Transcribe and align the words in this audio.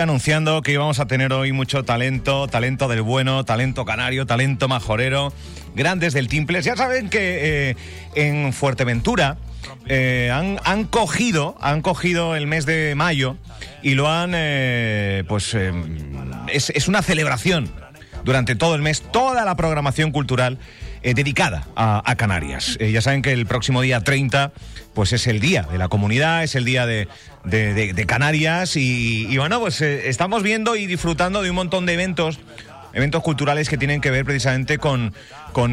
anunciando 0.00 0.62
que 0.62 0.72
íbamos 0.72 0.98
a 1.00 1.06
tener 1.06 1.32
hoy 1.32 1.52
mucho 1.52 1.84
talento, 1.84 2.48
talento 2.48 2.88
del 2.88 3.02
bueno, 3.02 3.44
talento 3.44 3.84
canario, 3.84 4.26
talento 4.26 4.68
majorero, 4.68 5.32
grandes 5.74 6.12
del 6.12 6.28
Timples. 6.28 6.64
Ya 6.64 6.76
saben 6.76 7.08
que 7.08 7.70
eh, 7.70 7.76
en 8.14 8.52
Fuerteventura 8.52 9.38
eh, 9.86 10.30
han, 10.32 10.84
cogido, 10.84 11.56
han 11.60 11.82
cogido 11.82 12.36
el 12.36 12.46
mes 12.46 12.66
de 12.66 12.94
mayo 12.94 13.36
y 13.82 13.94
lo 13.94 14.10
han, 14.10 14.32
eh, 14.34 15.24
pues, 15.28 15.56
es, 16.48 16.70
es 16.70 16.88
una 16.88 17.02
celebración 17.02 17.70
durante 18.24 18.56
todo 18.56 18.74
el 18.74 18.82
mes, 18.82 19.02
toda 19.12 19.44
la 19.44 19.56
programación 19.56 20.12
cultural 20.12 20.58
eh, 21.02 21.14
dedicada 21.14 21.66
a, 21.76 22.14
Canarias. 22.16 22.76
Eh, 22.80 22.92
ya 22.92 23.00
saben 23.00 23.22
que 23.22 23.32
el 23.32 23.46
próximo 23.46 23.80
día 23.80 24.00
30 24.00 24.52
pues 24.94 25.12
es 25.12 25.26
el 25.26 25.40
día 25.40 25.62
de 25.62 25.78
la 25.78 25.88
comunidad, 25.88 26.42
es 26.42 26.54
el 26.54 26.64
día 26.64 26.84
de, 26.84 27.08
de, 27.44 28.06
Canarias 28.06 28.76
y, 28.76 29.36
bueno, 29.38 29.60
pues 29.60 29.80
eh, 29.80 30.08
estamos 30.08 30.42
viendo 30.42 30.76
y 30.76 30.86
disfrutando 30.86 31.42
de 31.42 31.50
un 31.50 31.56
montón 31.56 31.86
de 31.86 31.94
eventos 31.94 32.38
eventos 32.92 33.22
culturales 33.22 33.68
que 33.68 33.78
tienen 33.78 34.00
que 34.00 34.10
ver 34.10 34.24
precisamente 34.24 34.78
con, 34.78 35.14
con, 35.52 35.72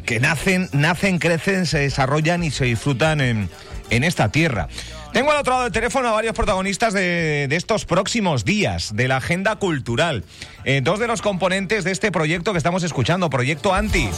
que 0.00 0.18
nacen, 0.18 0.68
nacen, 0.72 1.18
crecen, 1.18 1.66
se 1.66 1.80
desarrollan 1.80 2.42
y 2.42 2.50
se 2.50 2.64
disfrutan 2.64 3.20
en, 3.20 3.50
en 3.90 4.02
esta 4.02 4.30
tierra. 4.30 4.68
Tengo 5.12 5.32
al 5.32 5.38
otro 5.38 5.52
lado 5.52 5.64
del 5.64 5.72
teléfono 5.72 6.08
a 6.08 6.12
varios 6.12 6.34
protagonistas 6.34 6.92
de, 6.92 7.46
de 7.48 7.56
estos 7.56 7.84
próximos 7.84 8.44
días, 8.44 8.94
de 8.94 9.08
la 9.08 9.16
agenda 9.16 9.56
cultural. 9.56 10.24
Eh, 10.64 10.80
dos 10.82 10.98
de 10.98 11.06
los 11.06 11.22
componentes 11.22 11.84
de 11.84 11.92
este 11.92 12.12
proyecto 12.12 12.52
que 12.52 12.58
estamos 12.58 12.82
escuchando, 12.82 13.30
Proyecto 13.30 13.74
Anti. 13.74 14.08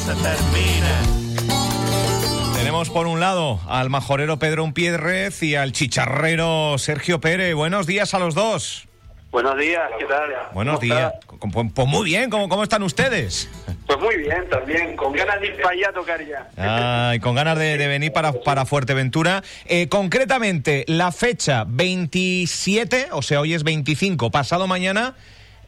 Tenemos 2.54 2.90
por 2.90 3.06
un 3.06 3.20
lado 3.20 3.60
al 3.68 3.88
majorero 3.88 4.38
Pedro 4.38 4.64
Unpiedrez 4.64 5.42
y 5.42 5.54
al 5.54 5.72
chicharrero 5.72 6.76
Sergio 6.78 7.20
Pérez. 7.20 7.54
Buenos 7.54 7.86
días 7.86 8.12
a 8.14 8.18
los 8.18 8.34
dos. 8.34 8.86
Buenos 9.30 9.56
días, 9.56 9.82
¿qué 9.96 10.06
tal? 10.06 10.30
Buenos 10.52 10.80
días. 10.80 11.14
Pues, 11.40 11.66
pues, 11.72 11.88
muy 11.88 12.04
bien, 12.04 12.30
¿cómo, 12.30 12.48
¿cómo 12.48 12.64
están 12.64 12.82
ustedes? 12.82 13.48
Pues 13.90 14.02
muy 14.02 14.16
bien, 14.18 14.48
también, 14.48 14.94
con 14.94 15.12
ganas 15.12 15.40
de 15.40 15.48
ir 15.48 15.56
para 15.56 15.70
allá 15.70 15.88
a 15.88 15.92
tocar 15.92 16.24
ya. 16.24 16.48
Ah, 16.56 17.12
y 17.16 17.18
con 17.18 17.34
ganas 17.34 17.58
de, 17.58 17.76
de 17.76 17.88
venir 17.88 18.12
para, 18.12 18.32
para 18.32 18.64
Fuerteventura. 18.64 19.42
Eh, 19.66 19.88
concretamente, 19.88 20.84
la 20.86 21.10
fecha 21.10 21.64
27, 21.66 23.08
o 23.10 23.20
sea, 23.20 23.40
hoy 23.40 23.52
es 23.52 23.64
25, 23.64 24.30
pasado 24.30 24.68
mañana, 24.68 25.16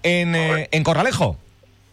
en, 0.04 0.36
eh, 0.36 0.68
en 0.70 0.84
Corralejo. 0.84 1.36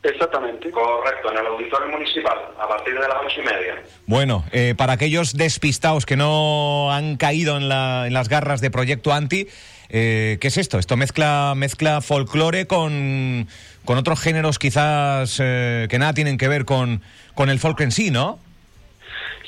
Exactamente. 0.04 0.70
Correcto, 0.70 1.32
en 1.32 1.40
el 1.40 1.48
auditorio 1.48 1.88
municipal, 1.88 2.38
a 2.60 2.68
partir 2.68 2.94
de 2.94 3.08
las 3.08 3.18
ocho 3.26 3.42
y 3.42 3.46
media. 3.46 3.82
Bueno, 4.06 4.46
eh, 4.52 4.76
para 4.78 4.94
aquellos 4.94 5.34
despistados 5.36 6.06
que 6.06 6.16
no 6.16 6.94
han 6.94 7.18
caído 7.18 7.58
en, 7.58 7.70
la, 7.70 8.06
en 8.06 8.14
las 8.14 8.30
garras 8.30 8.62
de 8.62 8.70
Proyecto 8.70 9.12
Anti, 9.14 9.48
eh, 9.90 10.38
¿qué 10.40 10.48
es 10.48 10.58
esto? 10.58 10.78
Esto 10.78 10.96
mezcla, 10.96 11.54
mezcla 11.56 12.02
folclore 12.02 12.68
con, 12.68 13.48
con 13.90 13.98
otros 13.98 14.22
géneros 14.22 14.60
quizás 14.60 15.40
eh, 15.44 15.88
que 15.90 15.98
nada 15.98 16.14
tienen 16.14 16.38
que 16.38 16.48
ver 16.48 16.64
con, 16.64 17.02
con 17.34 17.50
el 17.50 17.58
folk 17.58 17.82
en 17.82 17.92
sí, 17.92 18.12
¿no? 18.12 18.38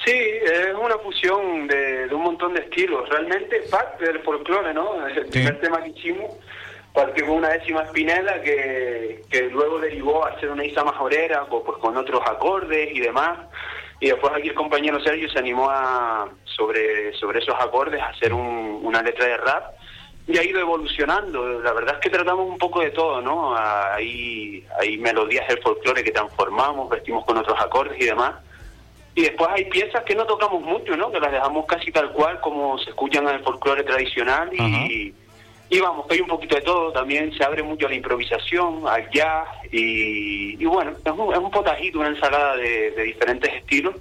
Sí, 0.04 0.14
es 0.16 0.74
una 0.74 0.98
fusión 0.98 1.68
de, 1.68 2.08
de 2.08 2.16
un 2.16 2.24
montón 2.24 2.56
de 2.56 2.62
estilos. 2.62 3.08
Realmente 3.08 3.62
parte 3.70 4.04
del 4.04 4.20
folclore, 4.24 4.74
¿no? 4.74 5.08
El 5.16 5.28
primer 5.28 5.54
sí. 5.54 5.62
tema 5.62 5.84
que 5.84 5.90
hicimos 5.90 6.32
partió 6.92 7.28
con 7.28 7.36
una 7.36 7.50
décima 7.50 7.84
espinela 7.84 8.42
que, 8.42 9.22
que 9.30 9.44
luego 9.44 9.80
derivó 9.80 10.26
a 10.26 10.40
ser 10.40 10.50
una 10.50 10.66
isa 10.66 10.84
majorera, 10.84 11.46
pues 11.46 11.78
con 11.78 11.96
otros 11.96 12.22
acordes 12.26 12.96
y 12.96 13.00
demás. 13.00 13.38
Y 14.00 14.08
después 14.08 14.34
aquí 14.36 14.48
el 14.48 14.56
compañero 14.56 15.00
Sergio 15.02 15.30
se 15.30 15.38
animó 15.38 15.70
a 15.70 16.28
sobre, 16.46 17.14
sobre 17.14 17.42
esos 17.42 17.54
acordes 17.60 18.02
a 18.02 18.08
hacer 18.08 18.34
un, 18.34 18.80
una 18.82 19.04
letra 19.04 19.28
de 19.28 19.38
rap 19.38 19.76
y 20.28 20.38
ha 20.38 20.44
ido 20.44 20.60
evolucionando. 20.60 21.62
La 21.62 21.74
verdad 21.74 21.96
es 21.96 22.02
que 22.02 22.10
tratamos 22.10 22.48
un 22.48 22.58
poco 22.58 22.82
de 22.82 22.92
todo, 22.92 23.22
¿no? 23.22 23.56
Hay, 23.56 24.66
hay 24.80 24.98
melodías 24.98 25.48
del 25.48 25.62
folclore 25.62 26.04
que 26.04 26.12
transformamos, 26.12 26.90
vestimos 26.90 27.26
con 27.26 27.38
otros 27.38 27.60
acordes 27.60 28.00
y 28.00 28.06
demás. 28.06 28.36
Y 29.14 29.24
después 29.24 29.50
hay 29.52 29.66
piezas 29.66 30.04
que 30.04 30.16
no 30.16 30.26
tocamos 30.26 30.62
mucho, 30.62 30.96
¿no? 30.96 31.12
Que 31.12 31.20
las 31.20 31.32
dejamos 31.32 31.66
casi 31.66 31.92
tal 31.92 32.12
cual 32.14 32.40
como 32.40 32.78
se 32.80 32.92
escuchan 32.92 33.28
en 33.28 33.36
el 33.36 33.44
folclore 33.44 33.84
tradicional 33.84 34.50
y, 34.54 34.62
uh 34.62 34.64
-huh. 34.64 35.14
y 35.70 35.80
vamos, 35.82 36.06
hay 36.10 36.22
un 36.22 36.28
poquito 36.28 36.56
de 36.56 36.62
todo. 36.62 36.94
También 36.94 37.34
se 37.34 37.44
abre 37.44 37.62
mucho 37.62 37.88
a 37.88 37.90
la 37.90 37.96
improvisación, 37.96 38.88
al 38.88 39.10
jazz 39.10 39.50
y, 39.72 40.62
y 40.62 40.66
bueno, 40.66 40.92
es 41.04 41.12
un, 41.12 41.34
es 41.34 41.40
un, 41.40 41.52
potajito, 41.52 42.00
una 42.00 42.10
ensalada 42.10 42.56
de, 42.56 42.92
de, 42.92 43.04
diferentes 43.04 43.54
estilos 43.54 43.96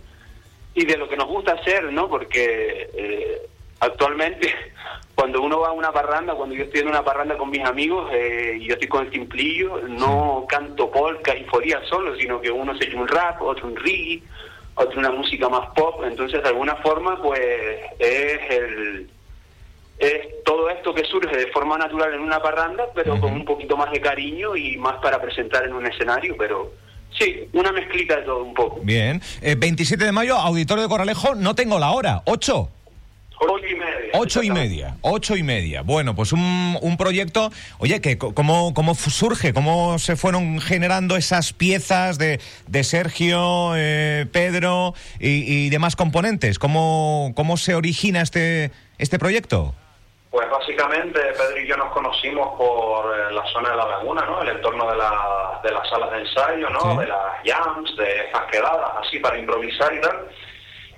y 0.75 0.84
de 0.84 0.97
lo 0.97 1.09
que 1.09 1.16
nos 1.16 1.26
gusta 1.26 1.54
hacer, 1.54 1.92
¿no? 1.92 2.09
Porque 2.09 2.88
eh, 2.94 3.42
actualmente 3.80 4.54
cuando 5.20 5.42
uno 5.42 5.60
va 5.60 5.69
a 5.69 5.72
una 5.72 5.92
parranda, 5.92 6.34
cuando 6.34 6.54
yo 6.54 6.64
estoy 6.64 6.81
en 6.81 6.88
una 6.88 7.04
parranda 7.04 7.36
con 7.36 7.50
mis 7.50 7.62
amigos 7.62 8.10
eh, 8.10 8.56
y 8.58 8.64
yo 8.64 8.72
estoy 8.72 8.88
con 8.88 9.04
el 9.04 9.10
timplillo, 9.10 9.82
no 9.86 10.47
canto 10.48 10.91
polka 10.91 11.36
y 11.36 11.44
foría 11.44 11.78
solo, 11.91 12.16
sino 12.16 12.41
que 12.41 12.50
uno 12.50 12.75
se 12.78 12.86
echa 12.86 12.97
un 12.97 13.06
rap, 13.06 13.42
otro 13.42 13.66
un 13.66 13.76
reggae, 13.76 14.22
otro 14.76 14.98
una 14.98 15.10
música 15.10 15.47
más 15.50 15.69
pop, 15.76 16.03
entonces 16.06 16.42
de 16.42 16.48
alguna 16.48 16.75
forma 16.76 17.20
pues 17.20 17.38
es 17.98 18.41
el 18.50 19.10
es 19.98 20.42
todo 20.42 20.70
esto 20.70 20.94
que 20.94 21.04
surge 21.04 21.36
de 21.36 21.48
forma 21.48 21.76
natural 21.76 22.14
en 22.14 22.20
una 22.20 22.41
parranda, 22.41 22.86
pero 22.94 23.12
uh 23.12 23.16
-huh. 23.19 23.20
con 23.20 23.32
un 23.34 23.44
poquito 23.44 23.76
más 23.76 23.92
de 23.92 24.00
cariño 24.00 24.56
y 24.56 24.78
más 24.78 24.94
para 25.03 25.20
presentar 25.20 25.64
en 25.64 25.75
un 25.75 25.84
escenario, 25.84 26.34
pero 26.38 26.72
sí, 27.19 27.47
una 27.53 27.72
mezclita 27.72 28.16
de 28.16 28.22
todo 28.22 28.42
un 28.42 28.54
poco. 28.54 28.80
Bien, 28.82 29.20
eh, 29.42 29.54
27 29.54 30.03
de 30.03 30.12
mayo, 30.12 30.36
Auditorio 30.36 30.84
de 30.84 30.88
Corralejo, 30.88 31.34
no 31.34 31.54
tengo 31.54 31.78
la 31.78 31.91
hora, 31.91 32.22
8. 32.25 32.79
Ocho 33.42 33.66
y 33.66 33.74
media. 33.74 34.10
Ocho 34.12 34.42
y 34.42 34.50
media, 34.50 34.96
ocho 35.00 35.36
y 35.36 35.42
media. 35.42 35.82
Bueno, 35.82 36.14
pues 36.14 36.32
un, 36.32 36.78
un 36.82 36.96
proyecto, 36.98 37.50
oye, 37.78 38.02
que 38.02 38.18
cómo, 38.18 38.74
¿cómo 38.74 38.94
surge? 38.94 39.54
¿Cómo 39.54 39.98
se 39.98 40.16
fueron 40.16 40.60
generando 40.60 41.16
esas 41.16 41.54
piezas 41.54 42.18
de, 42.18 42.38
de 42.66 42.84
Sergio, 42.84 43.72
eh, 43.76 44.26
Pedro 44.30 44.92
y, 45.18 45.64
y, 45.66 45.70
demás 45.70 45.96
componentes? 45.96 46.58
¿Cómo, 46.58 47.32
¿Cómo 47.34 47.56
se 47.56 47.74
origina 47.74 48.20
este, 48.20 48.72
este 48.98 49.18
proyecto? 49.18 49.74
Pues 50.30 50.48
básicamente 50.50 51.18
Pedro 51.18 51.60
y 51.60 51.66
yo 51.66 51.78
nos 51.78 51.92
conocimos 51.92 52.58
por 52.58 53.18
eh, 53.18 53.32
la 53.32 53.44
zona 53.52 53.70
de 53.70 53.76
la 53.76 53.88
laguna, 53.88 54.24
¿no? 54.26 54.42
El 54.42 54.50
entorno 54.50 54.90
de, 54.90 54.98
la, 54.98 55.60
de 55.64 55.72
las 55.72 55.88
salas 55.88 56.10
de 56.10 56.18
ensayo, 56.18 56.68
¿no? 56.68 56.80
Sí. 56.80 56.98
De 56.98 57.06
las 57.06 57.22
jams, 57.42 57.96
de 57.96 58.26
estas 58.26 58.44
quedadas, 58.52 58.90
así 59.02 59.18
para 59.18 59.38
improvisar 59.38 59.94
y 59.94 60.00
tal. 60.02 60.28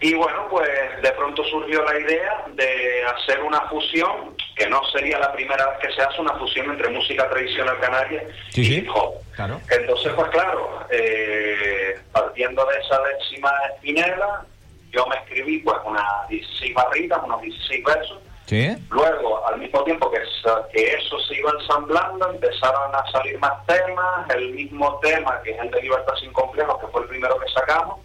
Y 0.02 0.14
bueno, 0.14 0.48
pues 0.50 0.68
de 1.00 1.12
pronto 1.12 1.44
surgió 1.44 1.84
la 1.84 1.96
idea 1.96 2.44
de 2.54 3.04
hacer 3.04 3.40
una 3.40 3.60
fusión, 3.68 4.36
que 4.56 4.68
no 4.68 4.82
sería 4.90 5.16
la 5.20 5.32
primera 5.32 5.64
vez 5.68 5.78
que 5.78 5.92
se 5.94 6.02
hace 6.02 6.20
una 6.20 6.34
fusión 6.34 6.70
entre 6.70 6.88
música 6.88 7.30
tradicional 7.30 7.78
canaria 7.78 8.24
sí, 8.50 8.62
y 8.62 8.74
hip 8.78 8.88
hop. 8.92 9.14
Claro. 9.36 9.60
Entonces, 9.70 10.12
pues 10.14 10.28
claro, 10.30 10.80
eh, 10.90 12.00
partiendo 12.10 12.66
de 12.66 12.78
esa 12.80 13.00
décima 13.00 13.52
espinela, 13.74 14.44
yo 14.90 15.06
me 15.06 15.14
escribí 15.18 15.58
pues 15.58 15.78
unas 15.84 16.28
16 16.28 16.74
barritas, 16.74 17.20
unos 17.22 17.40
16 17.40 17.84
versos. 17.84 18.18
¿Sí? 18.46 18.76
Luego, 18.90 19.46
al 19.46 19.60
mismo 19.60 19.84
tiempo 19.84 20.10
que, 20.10 20.18
que 20.72 20.94
eso 20.94 21.18
se 21.20 21.36
iba 21.36 21.52
ensamblando, 21.60 22.28
empezaron 22.28 22.92
a 22.92 23.08
salir 23.12 23.38
más 23.38 23.64
temas, 23.66 24.28
el 24.34 24.50
mismo 24.50 24.98
tema 24.98 25.40
que 25.44 25.52
es 25.52 25.60
el 25.60 25.70
de 25.70 25.80
Libertad 25.80 26.14
sin 26.20 26.32
complejos, 26.32 26.80
que 26.80 26.88
fue 26.88 27.02
el 27.02 27.08
primero 27.08 27.38
que 27.38 27.48
sacamos, 27.52 28.00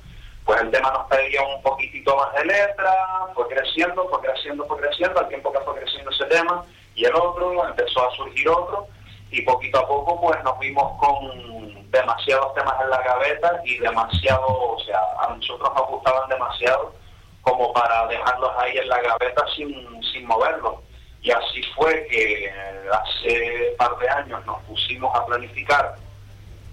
pues 0.57 0.65
el 0.65 0.71
tema 0.71 0.91
nos 0.91 1.07
pedía 1.07 1.41
un 1.43 1.61
poquitito 1.61 2.15
más 2.15 2.33
de 2.33 2.45
letra, 2.45 2.93
fue 3.33 3.47
creciendo, 3.47 4.07
fue 4.09 4.19
creciendo, 4.21 4.65
fue 4.65 4.79
creciendo, 4.79 5.19
al 5.19 5.27
tiempo 5.27 5.51
que 5.51 5.59
fue 5.59 5.75
creciendo 5.75 6.09
ese 6.11 6.25
tema, 6.25 6.65
y 6.95 7.05
el 7.05 7.15
otro, 7.15 7.67
empezó 7.67 8.07
a 8.07 8.15
surgir 8.15 8.49
otro, 8.49 8.87
y 9.29 9.41
poquito 9.41 9.79
a 9.79 9.87
poco 9.87 10.19
pues 10.21 10.41
nos 10.43 10.57
vimos 10.59 10.99
con 10.99 11.91
demasiados 11.91 12.53
temas 12.55 12.75
en 12.81 12.89
la 12.89 13.01
gaveta 13.01 13.61
y 13.65 13.77
demasiado, 13.77 14.47
o 14.47 14.79
sea, 14.79 14.99
a 15.21 15.35
nosotros 15.35 15.69
nos 15.75 15.87
gustaban 15.89 16.29
demasiado 16.29 16.93
como 17.41 17.71
para 17.73 18.07
dejarlos 18.07 18.51
ahí 18.57 18.77
en 18.77 18.89
la 18.89 19.01
gaveta 19.01 19.45
sin, 19.55 20.03
sin 20.11 20.25
moverlos. 20.25 20.75
Y 21.21 21.31
así 21.31 21.61
fue 21.75 22.07
que 22.07 22.51
hace 22.91 23.71
un 23.71 23.77
par 23.77 23.97
de 23.99 24.09
años 24.09 24.45
nos 24.45 24.61
pusimos 24.63 25.15
a 25.15 25.25
planificar 25.25 25.95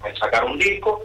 en 0.05 0.17
sacar 0.17 0.45
un 0.45 0.59
disco, 0.59 1.03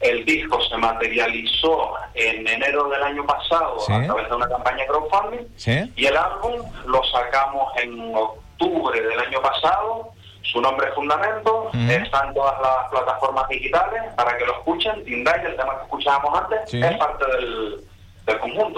el 0.00 0.24
disco 0.24 0.60
se 0.62 0.76
materializó 0.78 1.94
en 2.14 2.46
enero 2.48 2.88
del 2.88 3.02
año 3.02 3.24
pasado 3.26 3.78
¿Sí? 3.80 3.92
a 3.92 4.02
través 4.04 4.28
de 4.28 4.34
una 4.34 4.48
campaña 4.48 4.86
crowdfunding 4.86 5.46
¿Sí? 5.56 5.92
y 5.96 6.06
el 6.06 6.16
álbum 6.16 6.54
lo 6.86 7.02
sacamos 7.04 7.72
en 7.76 8.14
octubre 8.14 9.00
del 9.00 9.18
año 9.20 9.40
pasado. 9.42 10.10
Su 10.42 10.60
nombre 10.60 10.88
es 10.88 10.94
Fundamento, 10.94 11.70
-huh. 11.72 12.02
está 12.02 12.26
en 12.26 12.34
todas 12.34 12.60
las 12.60 12.90
plataformas 12.90 13.46
digitales 13.48 14.02
para 14.16 14.36
que 14.36 14.46
lo 14.46 14.52
escuchen. 14.52 15.04
Tindai, 15.04 15.44
el 15.44 15.54
tema 15.56 15.76
que 15.76 15.82
escuchábamos 15.84 16.40
antes, 16.40 16.70
¿Sí? 16.70 16.80
es 16.82 16.96
parte 16.96 17.24
del, 17.26 17.84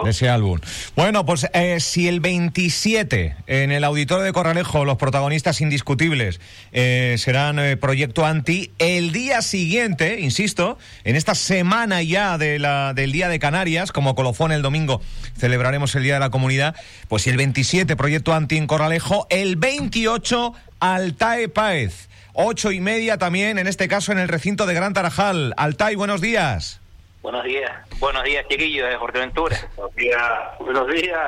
De 0.05 0.11
ese 0.11 0.29
álbum. 0.29 0.61
Bueno, 0.97 1.25
pues 1.27 1.47
eh, 1.53 1.79
si 1.81 2.09
el 2.09 2.21
27 2.21 3.37
en 3.47 3.73
el 3.73 3.85
auditorio 3.85 4.25
de 4.25 4.33
Corralejo 4.33 4.85
los 4.85 4.97
protagonistas 4.97 5.61
indiscutibles 5.61 6.41
eh, 6.73 7.17
serán 7.19 7.59
eh, 7.59 7.77
Proyecto 7.77 8.25
Anti, 8.25 8.73
el 8.79 9.13
día 9.13 9.43
siguiente, 9.43 10.21
insisto, 10.21 10.79
en 11.05 11.17
esta 11.17 11.35
semana 11.35 12.03
ya 12.03 12.39
de 12.39 12.59
la, 12.59 12.95
del 12.95 13.13
Día 13.13 13.29
de 13.29 13.39
Canarias, 13.39 13.93
como 13.93 14.15
colofón 14.15 14.53
el 14.53 14.63
domingo 14.63 15.01
celebraremos 15.37 15.95
el 15.95 16.03
Día 16.03 16.15
de 16.15 16.21
la 16.21 16.31
Comunidad, 16.31 16.77
pues 17.09 17.23
si 17.23 17.31
el 17.31 17.37
27 17.37 17.97
Proyecto 17.97 18.33
Anti 18.35 18.57
en 18.57 18.67
Corralejo, 18.67 19.27
el 19.31 19.57
28 19.57 20.55
Altae 20.81 21.49
Paez. 21.49 22.09
Ocho 22.35 22.73
y 22.73 22.81
media 22.81 23.19
también, 23.19 23.59
en 23.59 23.67
este 23.67 23.89
caso 23.89 24.11
en 24.11 24.19
el 24.19 24.29
recinto 24.29 24.67
de 24.67 24.75
Gran 24.75 24.95
Tarajal. 24.95 25.53
Altai, 25.57 25.97
buenos 25.97 26.21
días. 26.21 26.82
Buenos 27.23 27.45
días, 27.45 27.71
buenos 28.01 28.25
días 28.25 28.45
chiquillos 28.49 28.91
de 28.91 28.99
Fuerteventura. 28.99 29.57
Buenos 29.77 29.95
días, 29.95 30.59
buenos 30.59 30.89
días. 30.89 31.21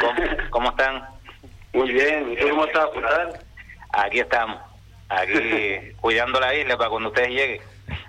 ¿Cómo, 0.00 0.14
¿Cómo, 0.50 0.70
están? 0.70 1.04
Muy 1.74 1.92
bien, 1.92 2.32
¿y 2.32 2.48
cómo 2.48 2.64
estás, 2.64 2.86
Aquí 3.92 4.20
estamos, 4.20 4.58
aquí 5.10 5.92
cuidando 6.00 6.40
la 6.40 6.54
isla 6.54 6.78
para 6.78 6.88
cuando 6.88 7.10
ustedes 7.10 7.28
lleguen. 7.28 7.60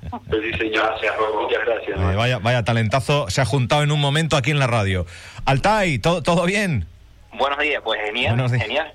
Pues 0.09 0.41
sí, 0.43 0.53
señor. 0.59 0.85
Gracias, 0.87 1.13
Muchas 1.35 1.65
gracias. 1.65 1.99
Eh, 1.99 2.15
vaya, 2.15 2.39
vaya 2.39 2.63
talentazo, 2.63 3.29
se 3.29 3.41
ha 3.41 3.45
juntado 3.45 3.83
en 3.83 3.91
un 3.91 3.99
momento 3.99 4.37
aquí 4.37 4.51
en 4.51 4.59
la 4.59 4.67
radio. 4.67 5.05
Altai, 5.43 5.99
¿todo, 5.99 6.23
todo 6.23 6.45
bien? 6.45 6.87
Buenos 7.33 7.59
días, 7.59 7.81
pues 7.83 7.99
genial, 8.01 8.49
genial. 8.49 8.93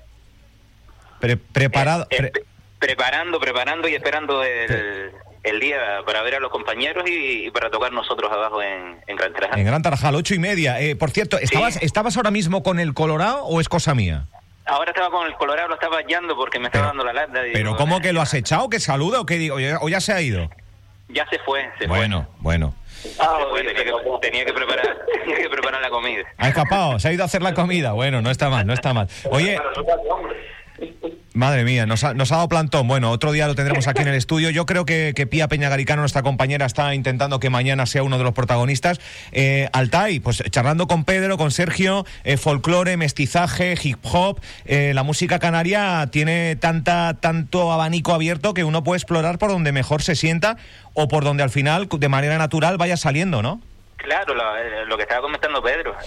preparado. 1.53 2.07
Eh, 2.09 2.31
eh, 2.33 2.43
preparando, 2.79 3.39
preparando 3.39 3.87
y 3.87 3.93
esperando 3.93 4.43
el, 4.43 5.11
el 5.45 5.59
día 5.59 5.77
para 6.05 6.21
ver 6.23 6.35
a 6.35 6.39
los 6.39 6.51
compañeros 6.51 7.05
y, 7.07 7.49
para 7.51 7.69
tocar 7.69 7.91
nosotros 7.91 8.31
abajo 8.31 8.61
en, 8.61 8.99
Gran 9.07 9.33
Tarajal. 9.33 9.59
En 9.59 9.65
Gran 9.65 9.81
Tarajal, 9.81 10.15
ocho 10.15 10.33
y 10.33 10.39
media. 10.39 10.79
Eh, 10.81 10.95
por 10.95 11.11
cierto, 11.11 11.37
¿estabas, 11.37 11.81
¿estabas 11.81 12.17
ahora 12.17 12.31
mismo 12.31 12.63
con 12.63 12.79
el 12.79 12.93
Colorado 12.93 13.45
o 13.45 13.61
es 13.61 13.69
cosa 13.69 13.93
mía? 13.95 14.25
Ahora 14.65 14.91
estaba 14.91 15.11
con 15.11 15.27
el 15.27 15.35
Colorado, 15.35 15.67
lo 15.67 15.75
estaba 15.75 15.97
hallando 15.97 16.35
porque 16.35 16.59
me 16.59 16.67
estaba 16.67 16.87
dando 16.87 17.05
la 17.05 17.13
lata. 17.13 17.41
¿Pero 17.53 17.77
cómo 17.77 18.01
que 18.01 18.13
lo 18.13 18.21
has 18.21 18.33
echado? 18.33 18.67
¿Que 18.69 18.79
saluda 18.79 19.21
o 19.21 19.25
digo? 19.25 19.57
¿O 19.81 19.89
ya 19.89 20.01
se 20.01 20.13
ha 20.13 20.21
ido? 20.21 20.49
Ya 21.09 21.27
se 21.29 21.37
fue, 21.39 21.69
se 21.77 21.85
bueno, 21.85 22.23
fue. 22.23 22.35
Bueno, 22.39 22.73
ah, 23.19 23.37
tenía, 23.55 23.75
que, 23.75 23.91
tenía, 24.21 24.45
que, 24.45 24.53
preparar, 24.53 25.05
tenía 25.23 25.37
que 25.37 25.49
preparar 25.49 25.79
la 25.79 25.89
comida. 25.91 26.23
Ha 26.37 26.47
escapado, 26.47 26.97
se 26.97 27.09
ha 27.09 27.13
ido 27.13 27.21
a 27.21 27.25
hacer 27.27 27.43
la 27.43 27.53
comida. 27.53 27.91
Bueno, 27.91 28.23
no 28.23 28.31
está 28.31 28.49
mal, 28.49 28.65
no 28.65 28.73
está 28.73 28.93
mal. 28.93 29.07
Oye... 29.29 29.59
Madre 31.35 31.65
mía, 31.65 31.85
nos 31.85 32.05
ha, 32.05 32.13
nos 32.13 32.31
ha, 32.31 32.35
dado 32.37 32.47
plantón. 32.47 32.87
Bueno, 32.87 33.11
otro 33.11 33.33
día 33.33 33.45
lo 33.45 33.55
tendremos 33.55 33.89
aquí 33.89 34.01
en 34.01 34.07
el 34.07 34.15
estudio. 34.15 34.51
Yo 34.51 34.65
creo 34.65 34.85
que, 34.85 35.11
que 35.13 35.27
Pía 35.27 35.49
Peñagaricano, 35.49 36.01
nuestra 36.01 36.23
compañera, 36.23 36.65
está 36.65 36.95
intentando 36.95 37.41
que 37.41 37.49
mañana 37.49 37.85
sea 37.85 38.03
uno 38.03 38.17
de 38.17 38.23
los 38.23 38.33
protagonistas. 38.33 39.01
Eh, 39.33 39.67
Altai, 39.73 40.21
pues 40.21 40.41
charlando 40.49 40.87
con 40.87 41.03
Pedro, 41.03 41.37
con 41.37 41.51
Sergio, 41.51 42.05
eh, 42.23 42.37
folclore, 42.37 42.95
mestizaje, 42.95 43.75
hip 43.83 43.99
hop. 44.03 44.39
Eh, 44.63 44.93
la 44.95 45.03
música 45.03 45.37
canaria 45.37 46.07
tiene 46.09 46.55
tanta, 46.55 47.15
tanto 47.19 47.73
abanico 47.73 48.13
abierto 48.13 48.53
que 48.53 48.63
uno 48.63 48.85
puede 48.85 48.99
explorar 48.99 49.37
por 49.37 49.49
donde 49.49 49.73
mejor 49.73 50.03
se 50.03 50.15
sienta 50.15 50.55
o 50.93 51.09
por 51.09 51.25
donde 51.25 51.43
al 51.43 51.49
final, 51.49 51.89
de 51.91 52.07
manera 52.07 52.37
natural, 52.37 52.77
vaya 52.77 52.95
saliendo, 52.95 53.41
¿no? 53.41 53.61
Claro, 53.97 54.35
lo, 54.35 54.55
eh, 54.55 54.85
lo 54.87 54.95
que 54.95 55.03
estaba 55.03 55.19
comentando 55.19 55.61
Pedro. 55.61 55.97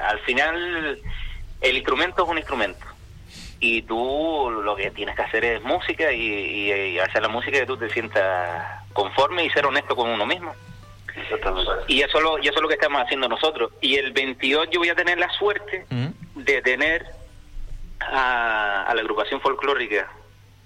al 0.00 0.18
final, 0.20 0.98
el 1.62 1.76
instrumento 1.76 2.24
es 2.24 2.28
un 2.28 2.36
instrumento 2.36 2.93
y 3.60 3.82
tú 3.82 4.50
lo 4.62 4.76
que 4.76 4.90
tienes 4.90 5.16
que 5.16 5.22
hacer 5.22 5.44
es 5.44 5.62
música 5.62 6.12
y, 6.12 6.98
hacer 6.98 7.22
la 7.22 7.28
música 7.28 7.58
que 7.58 7.66
tú 7.66 7.76
te 7.76 7.90
sientas 7.90 8.84
conforme 8.92 9.44
y 9.44 9.50
ser 9.50 9.66
honesto 9.66 9.96
con 9.96 10.10
uno 10.10 10.26
mismo. 10.26 10.52
Y 11.86 12.02
eso, 12.02 12.20
lo, 12.20 12.38
y 12.38 12.48
eso 12.48 12.56
es 12.56 12.62
lo 12.62 12.68
que 12.68 12.74
estamos 12.74 13.00
haciendo 13.00 13.28
nosotros. 13.28 13.70
Y 13.80 13.96
el 13.96 14.12
28 14.12 14.78
voy 14.78 14.88
a 14.88 14.94
tener 14.94 15.18
la 15.18 15.30
suerte 15.30 15.86
mm. 15.88 16.42
de 16.42 16.62
tener 16.62 17.06
a, 18.00 18.92
la 18.94 19.00
agrupación 19.00 19.40
folclórica 19.40 20.10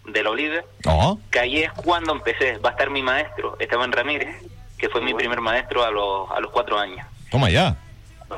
de 0.06 0.22
la 0.22 0.30
Oliva, 0.30 0.62
oh. 0.86 1.18
que 1.30 1.38
ahí 1.38 1.58
es 1.58 1.72
cuando 1.72 2.12
empecé. 2.12 2.56
Va 2.58 2.70
a 2.70 2.72
estar 2.72 2.88
mi 2.88 3.02
maestro, 3.02 3.56
Esteban 3.58 3.92
Ramírez, 3.92 4.42
que 4.78 4.88
fue 4.88 5.02
mi 5.02 5.12
primer 5.12 5.40
maestro 5.40 5.84
a 5.84 5.90
los, 5.90 6.30
a 6.30 6.40
los 6.40 6.50
cuatro 6.50 6.78
años. 6.78 7.06
Toma 7.30 7.50
ya. 7.50 7.76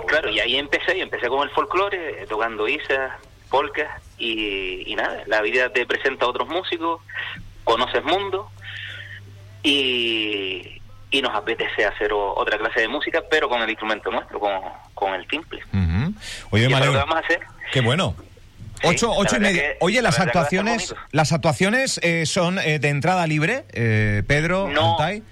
Claro, 0.06 0.31
y 0.31 0.41
ahí 0.41 0.56
empecé, 0.56 0.99
y 0.99 1.00
empecé 1.00 1.29
con 1.29 1.43
el 1.43 1.55
folclore, 1.55 2.26
tocando 2.29 2.69
isa, 2.69 3.19
polcas, 3.50 3.91
y, 4.19 4.94
nada, 4.97 5.23
la 5.26 5.43
vida 5.43 5.70
te 5.70 5.85
presenta 5.87 6.25
a 6.25 6.29
otros 6.29 6.49
músicos, 6.49 7.02
conoces 7.64 8.02
mundo 8.05 8.50
y, 9.62 10.81
y 11.11 11.23
nos 11.23 11.35
apetece 11.35 11.85
hacer 11.85 12.12
otra 12.12 12.58
clase 12.58 12.81
de 12.81 12.88
música, 12.88 13.23
pero 13.31 13.49
con 13.49 13.61
el 13.62 13.69
instrumento 13.69 14.11
nuestro, 14.11 14.41
con, 14.94 15.14
el 15.14 15.26
timple. 15.26 15.62
Oye, 16.50 16.67
¿Y 16.67 16.69
Mario, 16.69 16.93
vamos 16.93 17.17
a 17.17 17.19
hacer? 17.20 17.41
Qué 17.73 17.81
bueno. 17.81 18.14
ocho, 18.85 19.11
ocho 19.12 19.37
y 19.37 19.41
media. 19.41 19.64
Oye, 19.81 20.00
las 20.03 20.20
actuaciones, 20.20 20.94
las 21.11 21.32
actuaciones 21.32 21.99
eh, 22.03 22.26
son 22.26 22.58
eh, 22.58 22.79
de 22.79 22.88
entrada 22.88 23.26
libre, 23.26 23.64
eh, 23.73 24.23
Pedro, 24.26 24.69
no. 24.69 24.99
hay 25.00 25.23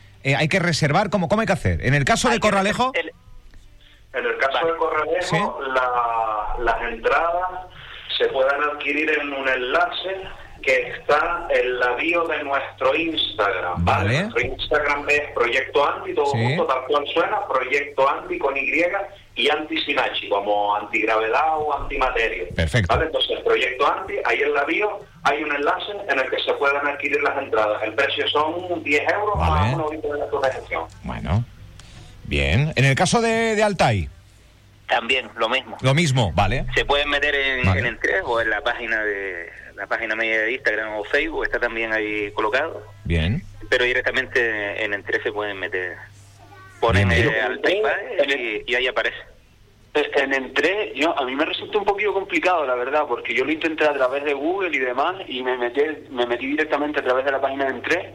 que 0.48 0.58
reservar, 0.58 1.10
¿cómo, 1.10 1.28
¿cómo 1.28 1.42
hay 1.42 1.46
que 1.46 1.52
hacer? 1.52 1.84
En 1.86 1.94
el 1.94 2.04
caso 2.04 2.28
de 2.28 2.40
Corralejo... 2.40 2.92
En 4.14 4.24
el 4.24 4.38
caso 4.38 4.66
de 4.66 4.76
Corralejo, 4.76 5.60
las 6.58 6.82
entradas 6.90 7.68
se 8.18 8.26
puedan 8.26 8.60
adquirir 8.62 9.10
en 9.10 9.32
un 9.32 9.48
enlace 9.48 10.16
que 10.62 10.88
está 10.88 11.46
en 11.50 11.78
la 11.78 11.94
bio 11.94 12.24
de 12.24 12.42
nuestro 12.42 12.94
Instagram. 12.94 13.84
Vale. 13.84 14.22
Nuestro 14.22 14.40
Instagram 14.40 15.08
es 15.08 15.30
Proyecto 15.32 15.88
Anti, 15.88 16.14
todo 16.14 16.26
junto, 16.26 16.66
tal 16.66 16.84
cual 16.88 17.06
suena, 17.14 17.46
Proyecto 17.46 18.08
Anti 18.08 18.38
con 18.38 18.56
Y 18.56 18.68
y 19.36 19.48
anti-sinachi, 19.48 20.28
como 20.28 20.74
antigravedad 20.74 21.58
o 21.58 21.72
antimateria. 21.72 22.44
Perfecto. 22.56 22.92
¿Vale? 22.92 23.06
Entonces, 23.06 23.38
Proyecto 23.44 23.86
Anti, 23.86 24.14
ahí 24.24 24.42
en 24.42 24.52
la 24.52 24.64
bio 24.64 24.98
hay 25.22 25.42
un 25.44 25.54
enlace 25.54 25.92
en 26.08 26.18
el 26.18 26.28
que 26.28 26.38
se 26.42 26.52
pueden 26.54 26.84
adquirir 26.84 27.22
las 27.22 27.38
entradas. 27.38 27.80
El 27.84 27.94
precio 27.94 28.26
son 28.28 28.82
10 28.82 29.12
euros 29.12 29.36
más 29.36 29.74
un 29.74 30.00
de 30.00 30.08
la 30.42 30.52
gestión. 30.52 30.84
Bueno, 31.04 31.44
bien. 32.24 32.72
En 32.74 32.84
el 32.84 32.96
caso 32.96 33.20
de, 33.20 33.54
de 33.54 33.62
Altai. 33.62 34.08
También, 34.88 35.30
lo 35.36 35.48
mismo. 35.48 35.76
Lo 35.82 35.94
mismo, 35.94 36.32
vale. 36.32 36.64
Se 36.74 36.84
pueden 36.84 37.10
meter 37.10 37.34
en, 37.34 37.68
el 37.68 37.86
Entré 37.86 38.20
o 38.22 38.40
en 38.40 38.50
la 38.50 38.62
página 38.62 39.04
de 39.04 39.50
la 39.76 39.86
página 39.86 40.16
media 40.16 40.40
de 40.40 40.52
Instagram 40.52 40.96
o 40.96 41.04
Facebook, 41.04 41.44
está 41.44 41.60
también 41.60 41.92
ahí 41.92 42.32
colocado. 42.32 42.84
Bien. 43.04 43.42
Pero 43.68 43.84
directamente 43.84 44.82
en 44.82 44.94
Entré 44.94 45.22
se 45.22 45.30
pueden 45.30 45.58
meter. 45.58 45.96
Ponen 46.80 47.10
al 47.10 47.60
y, 48.28 48.64
y 48.66 48.74
ahí 48.74 48.86
aparece. 48.86 49.16
En 49.94 50.32
Entré, 50.32 50.92
yo, 50.94 51.18
a 51.18 51.24
mí 51.24 51.34
me 51.34 51.44
resulta 51.44 51.78
un 51.78 51.84
poquito 51.84 52.12
complicado, 52.14 52.64
la 52.66 52.74
verdad, 52.74 53.04
porque 53.08 53.34
yo 53.34 53.44
lo 53.44 53.52
intenté 53.52 53.84
a 53.84 53.94
través 53.94 54.24
de 54.24 54.32
Google 54.32 54.74
y 54.76 54.78
demás, 54.78 55.16
y 55.26 55.42
me 55.42 55.56
metí, 55.56 55.80
me 56.10 56.26
metí 56.26 56.46
directamente 56.46 57.00
a 57.00 57.04
través 57.04 57.24
de 57.24 57.32
la 57.32 57.40
página 57.40 57.64
de 57.64 57.70
Entré, 57.70 58.14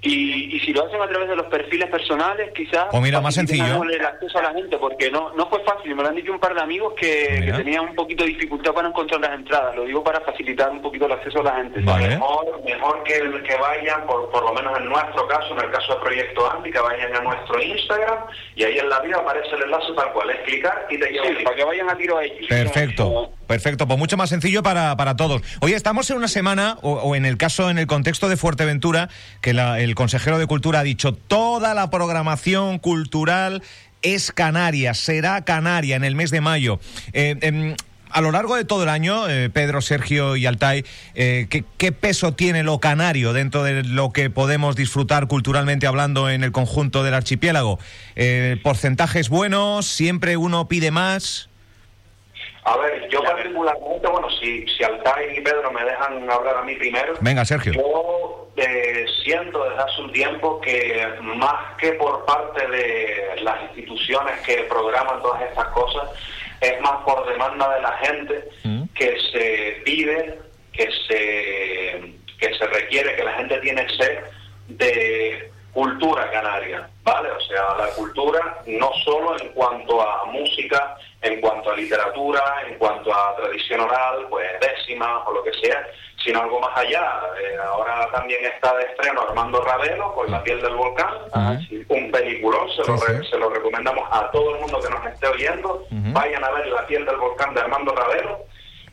y, 0.00 0.56
y, 0.56 0.60
si 0.60 0.72
lo 0.72 0.86
hacen 0.86 1.00
a 1.00 1.08
través 1.08 1.28
de 1.28 1.36
los 1.36 1.46
perfiles 1.46 1.88
personales, 1.90 2.52
quizás... 2.54 2.86
O 2.92 3.00
mira, 3.00 3.20
más 3.20 3.34
sencillo. 3.34 3.82
el 3.82 4.04
acceso 4.04 4.38
a 4.38 4.42
la 4.42 4.52
gente, 4.52 4.78
porque 4.78 5.10
no, 5.10 5.32
no 5.34 5.48
fue 5.48 5.62
fácil. 5.64 5.94
Me 5.94 6.02
lo 6.02 6.08
han 6.08 6.14
dicho 6.14 6.32
un 6.32 6.38
par 6.38 6.54
de 6.54 6.60
amigos 6.60 6.94
que, 6.94 7.42
que, 7.44 7.52
tenían 7.52 7.88
un 7.88 7.94
poquito 7.94 8.22
de 8.24 8.30
dificultad 8.30 8.72
para 8.72 8.88
encontrar 8.88 9.20
las 9.20 9.32
entradas. 9.32 9.74
Lo 9.74 9.84
digo 9.84 10.04
para 10.04 10.20
facilitar 10.20 10.70
un 10.70 10.82
poquito 10.82 11.06
el 11.06 11.12
acceso 11.12 11.40
a 11.40 11.44
la 11.44 11.56
gente. 11.56 11.80
Mejor, 11.80 12.62
mejor 12.64 13.02
que, 13.02 13.14
que 13.42 13.56
vayan, 13.56 14.06
por, 14.06 14.30
por 14.30 14.44
lo 14.44 14.52
menos 14.52 14.78
en 14.78 14.84
nuestro 14.86 15.26
caso, 15.26 15.54
en 15.54 15.64
el 15.64 15.70
caso 15.72 15.94
del 15.94 16.02
Proyecto 16.02 16.50
Anti, 16.50 16.70
que 16.70 16.80
vayan 16.80 17.16
a 17.16 17.20
nuestro 17.20 17.60
Instagram 17.60 18.18
y 18.54 18.64
ahí 18.64 18.78
en 18.78 18.88
la 18.88 19.00
vida 19.00 19.16
aparece 19.16 19.54
el 19.56 19.62
enlace 19.64 19.92
tal 19.94 20.12
cual. 20.12 20.30
Es 20.30 20.40
clicar 20.40 20.86
y 20.90 20.98
te 20.98 21.10
lleva. 21.10 21.26
Sí, 21.26 21.44
para 21.44 21.56
que 21.56 21.64
vayan 21.64 21.90
a 21.90 21.96
tiro 21.96 22.18
a 22.18 22.24
ellos. 22.24 22.46
Perfecto. 22.48 23.32
Perfecto, 23.48 23.88
pues 23.88 23.98
mucho 23.98 24.18
más 24.18 24.28
sencillo 24.28 24.62
para, 24.62 24.94
para 24.98 25.16
todos. 25.16 25.40
Oye, 25.60 25.74
estamos 25.74 26.10
en 26.10 26.18
una 26.18 26.28
semana, 26.28 26.76
o, 26.82 27.16
en 27.16 27.24
el 27.24 27.38
caso, 27.38 27.70
en 27.70 27.78
el 27.78 27.86
contexto 27.86 28.28
de 28.28 28.36
Fuerteventura, 28.36 29.08
que 29.40 29.50
el 29.50 29.94
consejero 29.94 30.38
de 30.38 30.46
Cultura 30.46 30.80
ha 30.80 30.82
dicho, 30.82 31.14
toda 31.14 31.72
la 31.72 31.88
programación 31.90 32.78
cultural 32.78 33.62
es 34.02 34.32
canaria, 34.32 34.92
será 34.92 35.46
canaria 35.46 35.96
en 35.96 36.04
el 36.04 36.14
mes 36.14 36.30
de 36.30 36.42
mayo. 36.42 36.78
Eh, 37.14 37.36
em, 37.40 37.74
a 38.10 38.20
lo 38.20 38.32
largo 38.32 38.54
de 38.54 38.66
todo 38.66 38.82
el 38.82 38.90
año, 38.90 39.26
eh, 39.30 39.48
Pedro, 39.48 39.80
Sergio 39.80 40.36
y 40.36 40.44
Altay, 40.44 40.84
eh, 41.14 41.46
¿qué, 41.48 41.92
peso 41.92 42.34
tiene 42.34 42.62
lo 42.62 42.80
canario 42.80 43.32
dentro 43.32 43.62
de 43.62 43.82
lo 43.82 44.12
que 44.12 44.28
podemos 44.28 44.76
disfrutar 44.76 45.26
culturalmente 45.26 45.86
hablando 45.86 46.28
en 46.28 46.44
el 46.44 46.52
conjunto 46.52 47.02
del 47.02 47.14
archipiélago? 47.14 47.78
¿Porcentajes 48.62 49.30
buenos? 49.30 49.86
¿Siempre 49.86 50.36
uno 50.36 50.68
pide 50.68 50.90
más? 50.90 51.48
A 52.68 52.76
ver, 52.76 53.08
yo 53.08 53.22
particularmente, 53.22 54.06
bueno, 54.08 54.28
si, 54.38 54.66
si 54.66 54.84
Altay 54.84 55.38
y 55.38 55.40
Pedro 55.40 55.72
me 55.72 55.82
dejan 55.84 56.30
hablar 56.30 56.58
a 56.58 56.62
mí 56.62 56.74
primero. 56.74 57.14
Venga, 57.20 57.42
Sergio. 57.42 57.72
Yo 57.72 58.50
eh, 58.56 59.06
siento 59.24 59.64
desde 59.64 59.82
hace 59.82 60.00
un 60.02 60.12
tiempo 60.12 60.60
que 60.60 61.08
más 61.22 61.76
que 61.78 61.92
por 61.92 62.26
parte 62.26 62.66
de 62.68 63.40
las 63.42 63.62
instituciones 63.62 64.38
que 64.40 64.64
programan 64.64 65.22
todas 65.22 65.40
estas 65.42 65.66
cosas, 65.68 66.10
es 66.60 66.78
más 66.82 67.02
por 67.04 67.26
demanda 67.26 67.74
de 67.74 67.80
la 67.80 67.92
gente 67.92 68.44
mm. 68.64 68.82
que 68.94 69.16
se 69.32 69.80
pide, 69.86 70.38
que 70.70 70.90
se, 71.06 72.12
que 72.38 72.54
se 72.54 72.66
requiere, 72.66 73.16
que 73.16 73.24
la 73.24 73.32
gente 73.32 73.58
tiene 73.60 73.86
sed 73.96 74.18
de 74.66 75.50
cultura 75.78 76.28
canaria, 76.32 76.90
¿vale? 77.04 77.30
O 77.30 77.40
sea, 77.40 77.76
la 77.78 77.86
cultura 77.94 78.58
no 78.66 78.90
solo 79.04 79.38
en 79.40 79.50
cuanto 79.50 80.02
a 80.02 80.24
música, 80.24 80.96
en 81.22 81.40
cuanto 81.40 81.70
a 81.70 81.76
literatura, 81.76 82.42
en 82.66 82.76
cuanto 82.78 83.14
a 83.14 83.36
tradición 83.36 83.82
oral, 83.82 84.26
pues 84.28 84.48
décimas 84.60 85.22
o 85.24 85.34
lo 85.34 85.44
que 85.44 85.52
sea, 85.62 85.86
sino 86.24 86.42
algo 86.42 86.58
más 86.58 86.76
allá. 86.76 87.20
Eh, 87.40 87.56
ahora 87.64 88.10
también 88.10 88.44
está 88.44 88.74
de 88.74 88.86
estreno 88.86 89.20
Armando 89.20 89.62
Ravelo 89.62 90.12
con 90.14 90.28
La 90.32 90.42
piel 90.42 90.60
del 90.60 90.74
volcán, 90.74 91.14
un 91.88 92.10
peliculón, 92.10 92.68
se, 92.70 92.84
lo 92.84 92.98
se 92.98 93.38
lo 93.38 93.48
recomendamos 93.48 94.08
a 94.10 94.28
todo 94.32 94.56
el 94.56 94.60
mundo 94.62 94.80
que 94.80 94.90
nos 94.90 95.06
esté 95.06 95.28
oyendo, 95.28 95.86
vayan 95.90 96.42
a 96.42 96.50
ver 96.50 96.66
La 96.66 96.84
piel 96.88 97.06
del 97.06 97.18
volcán 97.18 97.54
de 97.54 97.60
Armando 97.60 97.94
Ravelo. 97.94 98.47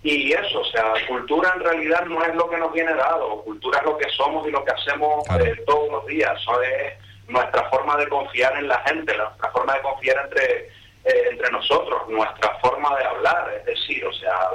Y 0.05 0.31
eso, 0.33 0.62
o 0.62 0.65
sea, 0.65 0.93
cultura 1.07 1.51
en 1.55 1.62
realidad 1.62 2.05
no 2.05 2.24
es 2.24 2.35
lo 2.35 2.47
que 2.47 2.57
nos 2.57 2.71
viene 2.71 2.93
dado, 2.93 3.41
cultura 3.41 3.79
es 3.79 3.85
lo 3.85 3.97
que 3.97 4.07
somos 4.12 4.47
y 4.47 4.51
lo 4.51 4.63
que 4.63 4.71
hacemos 4.71 5.27
eh, 5.39 5.63
todos 5.65 5.89
los 5.89 6.05
días, 6.05 6.31
eso 6.39 6.62
es 6.62 6.93
nuestra 7.27 7.67
forma 7.71 7.97
de 7.97 8.07
confiar 8.07 8.55
en 8.55 8.67
la 8.67 8.77
gente, 8.81 9.17
nuestra 9.17 9.50
forma 9.50 9.74
de 9.74 9.81
confiar 9.81 10.25
entre 10.25 10.69
eh, 11.05 11.29
entre 11.31 11.51
nosotros, 11.51 12.07
nuestra 12.07 12.55
forma 12.62 12.95
de 12.97 13.05
hablar, 13.05 13.51
es 13.57 13.65
decir, 13.65 14.05
o 14.05 14.13
sea, 14.13 14.50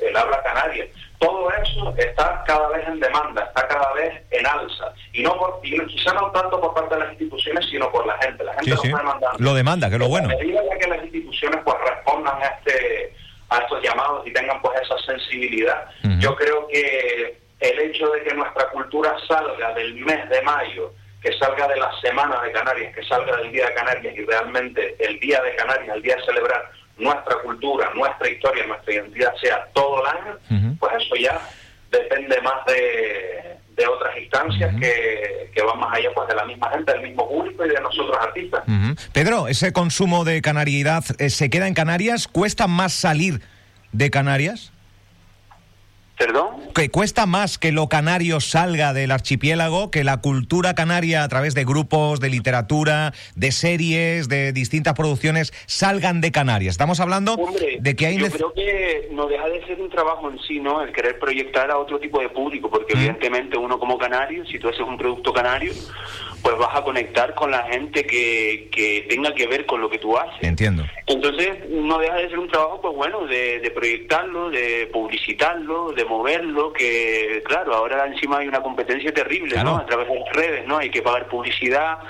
el, 0.00 0.16
habla 0.16 0.42
canaria. 0.42 0.86
Todo 1.18 1.50
eso 1.50 1.94
está 1.98 2.42
cada 2.46 2.68
vez 2.68 2.88
en 2.88 3.00
demanda, 3.00 3.44
está 3.44 3.68
cada 3.68 3.92
vez 3.92 4.22
en 4.30 4.46
alza. 4.46 4.92
Y 5.12 5.22
no 5.22 5.36
por, 5.36 5.60
y 5.62 5.78
quizá 5.86 6.14
no 6.14 6.30
tanto 6.30 6.58
por 6.62 6.72
parte 6.72 6.94
de 6.94 7.00
las 7.00 7.10
instituciones, 7.12 7.66
sino 7.70 7.90
por 7.92 8.06
la 8.06 8.16
gente. 8.18 8.42
La 8.42 8.54
gente 8.54 8.70
lo 8.70 8.76
está 8.76 8.98
demandando. 8.98 9.38
Lo 9.38 9.54
demanda, 9.54 9.88
que 9.88 9.94
es 9.96 10.00
lo 10.00 10.08
bueno. 10.08 10.28
A 10.28 10.36
medida 10.36 10.60
que 10.80 10.88
las 10.88 11.02
instituciones 11.04 11.60
pues 11.62 11.76
respondan 11.88 12.42
a 12.42 12.46
este 12.46 13.14
a 13.50 13.58
estos 13.58 13.82
llamados 13.82 14.26
y 14.26 14.32
tengan 14.32 14.60
pues 14.60 14.80
esa 14.80 14.98
sensibilidad, 14.98 15.88
yo 16.18 16.34
creo 16.34 16.66
que 16.68 17.38
el 17.60 17.78
hecho 17.78 18.08
de 18.10 18.22
que 18.22 18.34
nuestra 18.34 18.68
cultura 18.70 19.16
salga 19.26 19.72
del 19.74 19.94
mes 19.94 20.28
de 20.28 20.42
mayo 20.42 20.92
que 21.24 21.32
salga 21.38 21.66
de 21.66 21.76
la 21.76 21.90
semana 22.02 22.42
de 22.42 22.52
Canarias, 22.52 22.94
que 22.94 23.02
salga 23.04 23.34
del 23.38 23.50
Día 23.50 23.66
de 23.66 23.74
Canarias 23.74 24.14
y 24.14 24.24
realmente 24.26 24.94
el 24.98 25.18
Día 25.20 25.40
de 25.42 25.56
Canarias, 25.56 25.96
el 25.96 26.02
día 26.02 26.16
de 26.16 26.24
celebrar 26.24 26.70
nuestra 26.98 27.36
cultura, 27.36 27.90
nuestra 27.94 28.28
historia, 28.28 28.66
nuestra 28.66 28.92
identidad 28.92 29.34
sea 29.36 29.66
todo 29.72 30.02
el 30.02 30.06
año, 30.06 30.76
pues 30.78 30.92
eso 31.02 31.16
ya 31.16 31.40
depende 31.90 32.38
más 32.42 32.66
de, 32.66 33.53
otras 33.86 34.16
instancias 34.18 34.74
que, 34.76 35.50
que, 35.54 35.62
van 35.62 35.78
más 35.78 35.94
allá 35.94 36.10
pues 36.14 36.28
de 36.28 36.34
la 36.34 36.44
misma 36.44 36.70
gente, 36.70 36.92
del 36.92 37.02
mismo 37.02 37.28
público 37.28 37.64
y 37.64 37.68
de 37.68 37.80
nosotros 37.80 38.16
artistas. 38.20 38.62
Pedro, 39.12 39.48
ese 39.48 39.72
consumo 39.72 40.24
de 40.24 40.40
canariedad 40.42 41.04
eh, 41.18 41.30
se 41.30 41.50
queda 41.50 41.66
en 41.66 41.74
Canarias, 41.74 42.28
¿cuesta 42.28 42.66
más 42.66 42.92
salir 42.92 43.40
de 43.92 44.10
Canarias? 44.10 44.73
¿Perdón? 46.16 46.50
Que 46.74 46.90
cuesta 46.90 47.26
más 47.26 47.58
que 47.58 47.72
lo 47.72 47.88
canario 47.88 48.40
salga 48.40 48.92
del 48.92 49.10
archipiélago, 49.10 49.90
que 49.90 50.04
la 50.04 50.20
cultura 50.20 50.74
canaria 50.74 51.24
a 51.24 51.28
través 51.28 51.54
de 51.54 51.64
grupos, 51.64 52.20
de 52.20 52.30
literatura, 52.30 53.12
de 53.34 53.50
series, 53.50 54.28
de 54.28 54.52
distintas 54.52 54.94
producciones 54.94 55.52
salgan 55.66 56.20
de 56.20 56.30
Canarias. 56.30 56.72
Estamos 56.72 57.00
hablando 57.00 57.36
de 57.80 57.96
que 57.96 58.06
hay... 58.06 58.18
Yo 58.18 58.30
creo 58.30 58.52
que 58.54 59.08
no 59.10 59.26
deja 59.26 59.48
de 59.48 59.66
ser 59.66 59.80
un 59.80 59.90
trabajo 59.90 60.30
en 60.30 60.38
sí, 60.40 60.60
¿no? 60.60 60.82
El 60.82 60.92
querer 60.92 61.18
proyectar 61.18 61.70
a 61.70 61.78
otro 61.78 61.98
tipo 61.98 62.20
de 62.20 62.28
público, 62.28 62.70
porque 62.70 62.94
mm. 62.94 62.98
evidentemente 62.98 63.58
uno 63.58 63.80
como 63.80 63.98
canario, 63.98 64.46
si 64.46 64.58
tú 64.60 64.68
haces 64.68 64.80
un 64.80 64.96
producto 64.96 65.32
canario, 65.32 65.72
pues 66.44 66.58
vas 66.58 66.76
a 66.76 66.82
conectar 66.82 67.34
con 67.34 67.50
la 67.50 67.62
gente 67.62 68.06
que, 68.06 68.68
que 68.70 69.06
tenga 69.08 69.34
que 69.34 69.46
ver 69.46 69.64
con 69.64 69.80
lo 69.80 69.88
que 69.88 69.98
tú 69.98 70.14
haces. 70.18 70.42
Entiendo. 70.42 70.84
Entonces 71.06 71.70
no 71.70 71.96
deja 71.98 72.16
de 72.16 72.28
ser 72.28 72.38
un 72.38 72.48
trabajo, 72.48 72.82
pues 72.82 72.94
bueno, 72.94 73.26
de, 73.26 73.60
de 73.60 73.70
proyectarlo, 73.70 74.50
de 74.50 74.86
publicitarlo, 74.92 75.92
de 75.92 76.04
moverlo, 76.04 76.70
que 76.74 77.42
claro, 77.46 77.74
ahora 77.74 78.06
encima 78.06 78.40
hay 78.40 78.48
una 78.48 78.60
competencia 78.60 79.10
terrible, 79.14 79.64
¿no? 79.64 79.78
A 79.78 79.86
través 79.86 80.06
de 80.06 80.20
las 80.20 80.32
redes, 80.34 80.66
¿no? 80.66 80.76
Hay 80.76 80.90
que 80.90 81.00
pagar 81.00 81.28
publicidad 81.28 82.00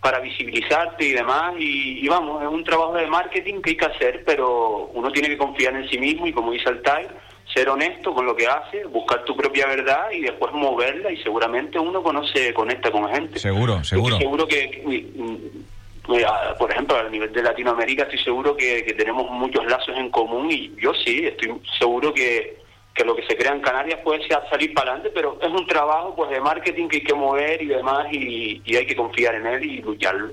para 0.00 0.20
visibilizarte 0.20 1.04
y 1.04 1.12
demás, 1.12 1.54
y, 1.58 2.06
vamos, 2.06 2.40
es 2.40 2.48
un 2.48 2.62
trabajo 2.62 2.94
de 2.94 3.08
marketing 3.08 3.62
que 3.62 3.70
hay 3.70 3.76
que 3.76 3.86
hacer, 3.86 4.22
pero 4.24 4.90
uno 4.94 5.10
tiene 5.10 5.28
que 5.28 5.38
confiar 5.38 5.74
en 5.74 5.88
sí 5.88 5.98
mismo 5.98 6.26
y 6.28 6.32
como 6.32 6.52
dice 6.52 6.68
Altair, 6.68 7.08
ser 7.52 7.68
honesto 7.68 8.14
con 8.14 8.26
lo 8.26 8.34
que 8.34 8.46
hace, 8.46 8.84
buscar 8.84 9.24
tu 9.24 9.36
propia 9.36 9.66
verdad 9.66 10.10
y 10.12 10.20
después 10.20 10.52
moverla 10.52 11.10
y 11.12 11.16
seguramente 11.22 11.78
uno 11.78 12.02
conoce, 12.02 12.52
conecta 12.54 12.90
con 12.90 13.08
gente. 13.08 13.38
Seguro, 13.38 13.82
seguro. 13.84 14.18
seguro 14.18 14.46
que, 14.46 14.82
mm, 14.84 15.22
mm, 15.22 16.58
por 16.58 16.70
ejemplo, 16.70 16.96
a 16.96 17.08
nivel 17.08 17.32
de 17.32 17.42
Latinoamérica 17.42 18.04
estoy 18.04 18.18
seguro 18.18 18.56
que 18.56 18.94
tenemos 18.96 19.30
muchos 19.30 19.64
lazos 19.66 19.96
en 19.96 20.10
común 20.10 20.50
y 20.50 20.72
yo 20.80 20.92
sí, 20.94 21.26
estoy 21.26 21.52
seguro 21.78 22.12
que 22.12 22.61
que 22.94 23.04
lo 23.04 23.16
que 23.16 23.22
se 23.26 23.36
crea 23.36 23.52
en 23.52 23.60
Canarias 23.60 24.00
puede 24.04 24.26
ser 24.26 24.38
salir 24.50 24.74
para 24.74 24.92
adelante, 24.92 25.12
pero 25.14 25.38
es 25.40 25.48
un 25.48 25.66
trabajo 25.66 26.14
pues 26.14 26.30
de 26.30 26.40
marketing 26.40 26.88
que 26.88 26.98
hay 26.98 27.02
que 27.02 27.14
mover 27.14 27.62
y 27.62 27.66
demás 27.66 28.06
y, 28.12 28.62
hay 28.76 28.86
que 28.86 28.96
confiar 28.96 29.34
en 29.34 29.46
él 29.46 29.64
y 29.64 29.82
lucharlo. 29.82 30.32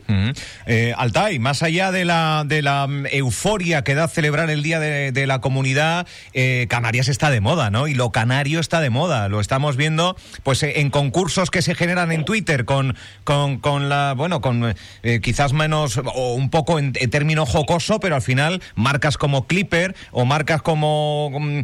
eh, 0.65 0.93
Altai, 0.97 1.39
más 1.39 1.63
allá 1.63 1.91
de 1.91 2.05
la, 2.05 2.43
de 2.45 2.61
la 2.61 2.87
mm, 2.87 3.07
euforia 3.11 3.83
que 3.83 3.95
da 3.95 4.07
celebrar 4.07 4.49
el 4.49 4.63
Día 4.63 4.79
de, 4.79 5.27
la 5.27 5.39
Comunidad, 5.39 6.07
eh, 6.33 6.67
Canarias 6.69 7.07
está 7.07 7.29
de 7.29 7.41
moda, 7.41 7.69
¿no? 7.69 7.87
Y 7.87 7.93
lo 7.93 8.11
canario 8.11 8.59
está 8.59 8.81
de 8.81 8.89
moda, 8.89 9.29
lo 9.29 9.39
estamos 9.39 9.77
viendo 9.77 10.15
pues 10.43 10.63
eh, 10.63 10.79
en 10.81 10.89
concursos 10.89 11.51
que 11.51 11.61
se 11.61 11.75
generan 11.75 12.11
en 12.11 12.25
Twitter 12.25 12.65
con, 12.65 12.95
con, 13.23 13.59
con 13.59 13.89
la, 13.89 14.13
bueno, 14.15 14.41
con 14.41 14.75
eh, 15.03 15.19
quizás 15.21 15.53
menos 15.53 15.97
o 15.97 16.33
un 16.33 16.49
poco 16.49 16.79
en, 16.79 16.93
término 16.93 17.45
jocoso, 17.45 17.99
pero 17.99 18.15
al 18.15 18.21
final 18.21 18.61
marcas 18.75 19.17
como 19.17 19.47
Clipper 19.47 19.95
o 20.11 20.25
marcas 20.25 20.61
como, 20.61 21.29
mm, 21.31 21.59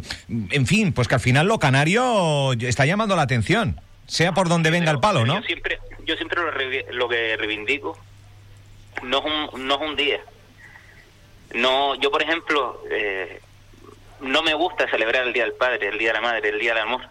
en 0.50 0.66
fin, 0.66 0.85
pues 0.92 1.08
que 1.08 1.14
al 1.14 1.20
final 1.20 1.46
lo 1.46 1.58
canario 1.58 2.52
está 2.52 2.86
llamando 2.86 3.16
la 3.16 3.22
atención, 3.22 3.80
sea 4.06 4.32
por 4.32 4.48
donde 4.48 4.70
venga 4.70 4.90
el 4.90 5.00
palo, 5.00 5.24
¿no? 5.24 5.40
Yo 5.40 5.46
siempre, 5.46 5.78
yo 6.04 6.16
siempre 6.16 6.40
lo, 6.92 7.08
que 7.08 7.36
reivindico 7.36 7.98
no 9.02 9.18
es 9.18 9.24
un, 9.24 9.66
no 9.66 9.74
es 9.74 9.80
un 9.80 9.96
día. 9.96 10.20
No, 11.54 11.94
yo 11.96 12.10
por 12.10 12.22
ejemplo, 12.22 12.82
eh, 12.90 13.40
no 14.20 14.42
me 14.42 14.54
gusta 14.54 14.88
celebrar 14.90 15.26
el 15.26 15.32
Día 15.32 15.44
del 15.44 15.54
Padre, 15.54 15.88
el 15.88 15.98
Día 15.98 16.08
de 16.08 16.14
la 16.14 16.20
Madre, 16.20 16.48
el 16.48 16.58
Día 16.58 16.74
del 16.74 16.82
Amor. 16.82 17.02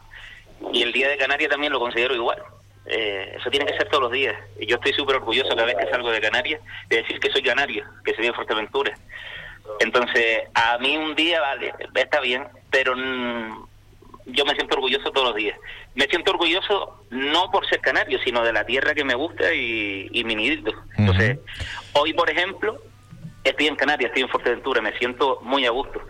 Y 0.74 0.82
el 0.82 0.92
Día 0.92 1.10
de 1.10 1.18
Canarias 1.18 1.50
también 1.50 1.74
lo 1.74 1.80
considero 1.80 2.16
igual. 2.16 2.42
Eh, 2.86 3.36
eso 3.40 3.50
tiene 3.50 3.66
que 3.66 3.76
ser 3.78 3.90
todos 3.90 4.04
los 4.04 4.12
días. 4.12 4.36
Y 4.60 4.66
yo 4.68 4.76
estoy 4.76 4.94
súper 4.94 5.18
orgulloso 5.18 5.50
cada 5.50 5.66
vez 5.66 5.76
que 5.78 5.90
salgo 5.90 6.12
de 6.12 6.22
Canarias 6.22 6.62
de 6.88 6.98
decir 6.98 7.20
que 7.20 7.32
soy 7.32 7.42
canario, 7.42 7.86
que 8.04 8.14
soy 8.14 8.26
de 8.26 8.34
Fuerteventura. 8.34 8.96
Entonces, 9.80 10.44
a 10.54 10.78
mí 10.78 10.96
un 10.96 11.16
día, 11.16 11.42
vale, 11.42 11.74
está 11.96 12.20
bien, 12.20 12.44
pero 12.70 12.94
yo 14.26 14.46
me 14.46 14.56
siento 14.56 14.76
orgulloso 14.76 15.12
todos 15.12 15.28
los 15.28 15.36
días. 15.36 15.58
Me 15.94 16.06
siento 16.06 16.32
orgulloso 16.32 17.06
no 17.10 17.52
por 17.52 17.68
ser 17.68 17.80
canario, 17.80 18.20
sino 18.24 18.44
de 18.44 18.54
la 18.54 18.66
tierra 18.66 18.94
que 18.94 19.04
me 19.04 19.16
gusta 19.16 19.54
y, 19.54 20.10
y 20.12 20.24
mi 20.24 20.36
nidito. 20.36 20.74
Entonces, 20.98 21.40
hoy, 21.94 22.14
por 22.14 22.30
ejemplo, 22.30 22.82
estoy 23.44 23.68
en 23.68 23.76
Canarias, 23.76 24.10
estoy 24.10 24.24
en 24.24 24.30
Fuerteventura, 24.30 24.82
me 24.82 24.98
siento 24.98 25.40
muy 25.44 25.66
a 25.66 25.72
gusto. 25.72 26.02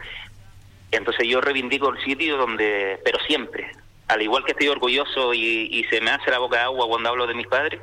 Entonces 0.92 1.28
yo 1.28 1.42
reivindico 1.42 1.90
el 1.90 2.04
sitio 2.04 2.38
donde, 2.38 3.00
pero 3.04 3.20
siempre, 3.28 3.72
al 4.08 4.22
igual 4.22 4.46
que 4.46 4.52
estoy 4.52 4.68
orgulloso 4.68 5.34
y, 5.34 5.86
se 5.90 6.02
me 6.02 6.12
hace 6.12 6.32
la 6.32 6.40
boca 6.40 6.64
agua 6.64 6.88
cuando 6.88 7.10
hablo 7.10 7.28
de 7.28 7.34
mis 7.34 7.48
padres, 7.48 7.82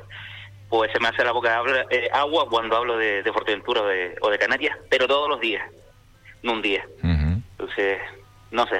pues 0.69 0.91
se 0.91 0.99
me 0.99 1.09
hace 1.09 1.23
la 1.23 1.31
boca 1.31 1.61
eh, 1.91 2.09
agua 2.11 2.49
cuando 2.49 2.75
hablo 2.75 2.97
de, 2.97 3.21
de 3.21 3.31
Fuerteventura 3.31 3.81
o 3.81 3.85
de, 3.85 4.15
o 4.21 4.29
de, 4.29 4.39
Canarias, 4.39 4.75
pero 4.89 5.07
todos 5.07 5.29
los 5.29 5.39
días, 5.39 5.63
no 6.41 6.53
un 6.53 6.61
día. 6.61 6.85
Entonces, 7.03 7.99
no 8.53 8.67
sé. 8.67 8.75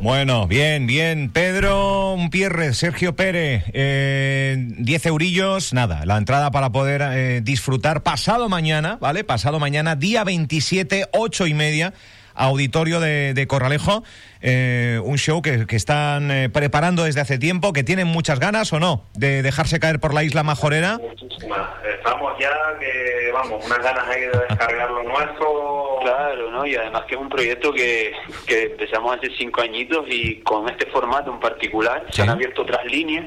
Bueno, 0.00 0.46
bien, 0.46 0.86
bien. 0.86 1.30
Pedro 1.30 2.16
Pierre, 2.30 2.72
Sergio 2.72 3.16
Pérez, 3.16 3.64
eh, 3.72 4.56
10 4.58 5.06
eurillos, 5.06 5.72
nada, 5.72 6.06
la 6.06 6.16
entrada 6.16 6.52
para 6.52 6.70
poder 6.70 7.02
eh, 7.02 7.40
disfrutar 7.42 8.02
pasado 8.02 8.48
mañana, 8.48 8.96
¿vale? 9.00 9.24
Pasado 9.24 9.58
mañana, 9.58 9.96
día 9.96 10.22
27, 10.22 11.08
ocho 11.12 11.46
y 11.48 11.54
media 11.54 11.92
auditorio 12.34 13.00
de, 13.00 13.46
Corralejo, 13.48 14.02
eh, 14.40 15.00
un 15.04 15.18
show 15.18 15.42
que, 15.42 15.66
están 15.70 16.30
eh, 16.30 16.48
preparando 16.48 17.04
desde 17.04 17.20
hace 17.20 17.38
tiempo, 17.38 17.72
que 17.72 17.84
tienen 17.84 18.06
muchas 18.06 18.38
ganas 18.38 18.72
o 18.72 18.80
no 18.80 19.04
de 19.14 19.42
dejarse 19.42 19.80
caer 19.80 20.00
por 20.00 20.14
la 20.14 20.24
isla 20.24 20.42
majorera. 20.42 20.98
Muchísimas. 20.98 21.60
Estamos 21.96 22.32
ya 22.38 22.50
que, 22.80 23.30
vamos, 23.32 23.64
unas 23.64 23.78
ganas 23.78 24.08
ahí 24.08 24.22
de 24.22 24.38
descargar 24.48 24.90
lo 24.90 25.02
nuestro. 25.02 25.98
Claro, 26.02 26.50
¿no? 26.50 26.66
Y 26.66 26.74
además 26.74 27.02
que 27.06 27.14
es 27.14 27.20
un 27.20 27.28
proyecto 27.28 27.72
que, 27.72 28.12
que 28.46 28.64
empezamos 28.64 29.16
hace 29.16 29.28
cinco 29.38 29.60
añitos 29.60 30.06
y 30.08 30.40
con 30.40 30.68
este 30.68 30.86
formato 30.86 31.30
en 31.30 31.40
particular 31.40 32.06
se 32.10 32.22
han 32.22 32.30
abierto 32.30 32.62
otras 32.62 32.84
líneas. 32.84 33.26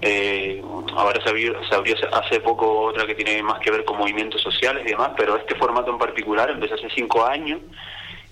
Eh, 0.00 0.62
ahora 0.94 1.20
se 1.22 1.28
abrió, 1.28 1.54
se 1.68 1.74
abrió, 1.74 1.96
hace 2.12 2.40
poco 2.40 2.82
otra 2.82 3.04
que 3.04 3.16
tiene 3.16 3.42
más 3.42 3.58
que 3.58 3.70
ver 3.70 3.84
con 3.84 3.98
movimientos 3.98 4.40
sociales 4.40 4.84
y 4.86 4.90
demás, 4.90 5.10
pero 5.16 5.36
este 5.36 5.56
formato 5.56 5.90
en 5.90 5.98
particular 5.98 6.50
empezó 6.50 6.74
hace 6.74 6.88
cinco 6.94 7.26
años 7.26 7.60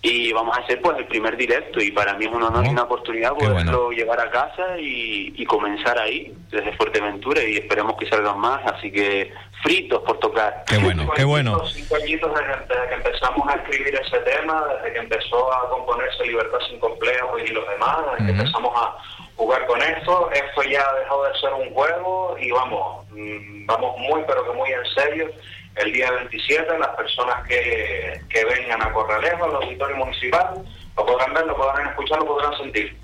y 0.02 0.32
vamos 0.32 0.56
a 0.56 0.60
hacer 0.60 0.80
pues 0.80 0.98
el 0.98 1.06
primer 1.06 1.36
directo. 1.36 1.80
Y 1.80 1.90
para 1.90 2.14
mí 2.14 2.26
es 2.26 2.32
un 2.32 2.42
honor 2.42 2.64
y 2.64 2.68
una 2.68 2.84
oportunidad 2.84 3.34
poderlo 3.34 3.90
llevar 3.90 4.20
a 4.20 4.30
casa 4.30 4.78
y, 4.78 5.44
comenzar 5.46 5.98
ahí 5.98 6.32
desde 6.50 6.76
Fuerteventura. 6.76 7.42
Y 7.42 7.56
esperemos 7.56 7.96
que 7.96 8.08
salgan 8.08 8.38
más. 8.38 8.60
Así 8.66 8.90
que 8.90 9.32
fritos 9.62 10.02
por 10.02 10.18
tocar. 10.18 10.64
Qué 10.66 10.78
bueno 10.78 11.10
qué 11.14 11.24
bueno. 11.24 11.64
cinco 11.66 11.96
añitos 11.96 12.30
desde, 12.34 12.88
que 12.88 12.94
empezamos 12.94 13.48
a 13.48 13.54
escribir 13.54 13.94
ese 13.94 14.18
tema 14.18 14.64
desde 14.76 14.92
que 14.92 14.98
empezó 14.98 15.52
a 15.52 15.68
componerse 15.70 16.24
Libertad 16.24 16.58
sin 16.68 16.78
complejos 16.78 17.42
y 17.44 17.52
los 17.52 17.68
demás 17.68 17.98
desde 18.12 18.26
que 18.26 18.38
empezamos 18.38 18.72
a 18.76 18.96
jugar 19.36 19.66
con 19.66 19.80
esto. 19.82 20.30
Esto 20.32 20.62
ya 20.62 20.82
ha 20.82 20.98
dejado 21.00 21.24
de 21.24 21.38
ser 21.40 21.52
un 21.54 21.74
juego 21.74 22.36
y 22.38 22.50
vamos, 22.50 23.06
mm, 23.10 23.66
vamos 23.66 23.98
muy 23.98 24.22
pero 24.26 24.44
que 24.44 24.56
muy 24.56 24.70
en 24.70 24.84
serio. 24.94 25.30
El 25.76 25.92
día 25.92 26.10
27 26.10 26.78
las 26.78 26.96
personas 26.96 27.46
que, 27.46 28.20
que 28.28 28.44
vengan 28.44 28.82
a 28.82 28.92
Corralejo, 28.92 29.44
al 29.44 29.56
auditorio 29.56 29.96
municipal, 29.96 30.54
lo 30.96 31.06
podrán 31.06 31.34
ver, 31.34 31.46
lo 31.46 31.56
podrán 31.56 31.88
escuchar, 31.88 32.18
lo 32.18 32.26
podrán 32.26 32.56
sentir. 32.56 32.96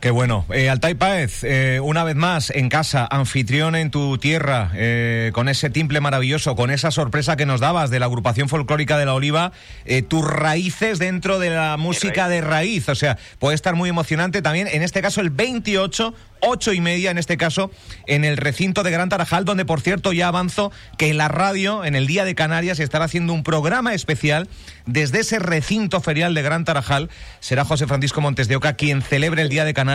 Qué 0.00 0.10
bueno. 0.10 0.46
Eh, 0.50 0.70
Altai 0.70 0.94
Páez, 0.94 1.44
eh, 1.44 1.78
una 1.78 2.04
vez 2.04 2.16
más 2.16 2.48
en 2.48 2.70
casa, 2.70 3.06
anfitrión 3.10 3.76
en 3.76 3.90
tu 3.90 4.16
tierra, 4.16 4.70
eh, 4.74 5.30
con 5.34 5.50
ese 5.50 5.68
timple 5.68 6.00
maravilloso, 6.00 6.56
con 6.56 6.70
esa 6.70 6.90
sorpresa 6.90 7.36
que 7.36 7.44
nos 7.44 7.60
dabas 7.60 7.90
de 7.90 8.00
la 8.00 8.06
agrupación 8.06 8.48
folclórica 8.48 8.96
de 8.96 9.04
la 9.04 9.12
Oliva, 9.12 9.52
eh, 9.84 10.00
tus 10.00 10.26
raíces 10.26 10.98
dentro 10.98 11.38
de 11.38 11.50
la 11.50 11.76
música 11.76 12.30
de 12.30 12.40
raíz. 12.40 12.88
O 12.88 12.94
sea, 12.94 13.18
puede 13.38 13.54
estar 13.54 13.74
muy 13.74 13.90
emocionante 13.90 14.40
también, 14.40 14.68
en 14.68 14.82
este 14.82 15.02
caso 15.02 15.20
el 15.20 15.28
28, 15.28 16.14
ocho 16.40 16.72
y 16.72 16.80
media 16.80 17.10
en 17.10 17.18
este 17.18 17.36
caso, 17.36 17.70
en 18.06 18.24
el 18.24 18.36
recinto 18.36 18.82
de 18.82 18.90
Gran 18.90 19.08
Tarajal, 19.08 19.44
donde 19.44 19.64
por 19.64 19.80
cierto 19.80 20.12
ya 20.12 20.28
avanzo 20.28 20.72
que 20.96 21.10
en 21.10 21.18
la 21.18 21.28
radio, 21.28 21.84
en 21.84 21.94
el 21.94 22.06
Día 22.06 22.24
de 22.24 22.34
Canarias, 22.34 22.80
estará 22.80 23.04
haciendo 23.04 23.32
un 23.32 23.42
programa 23.42 23.94
especial 23.94 24.48
desde 24.86 25.20
ese 25.20 25.38
recinto 25.38 26.00
ferial 26.00 26.34
de 26.34 26.42
Gran 26.42 26.64
Tarajal. 26.64 27.10
Será 27.40 27.64
José 27.64 27.86
Francisco 27.86 28.20
Montes 28.20 28.48
de 28.48 28.56
Oca 28.56 28.74
quien 28.74 29.02
celebre 29.02 29.42
el 29.42 29.48
Día 29.48 29.64
de 29.64 29.74
Canarias, 29.74 29.89